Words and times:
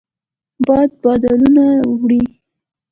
باد 0.65 0.89
بادلونه 1.03 1.65
وړي 1.99 2.21